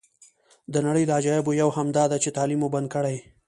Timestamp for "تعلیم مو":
2.37-2.67